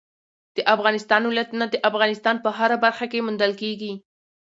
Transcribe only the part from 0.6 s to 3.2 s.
افغانستان ولايتونه د افغانستان په هره برخه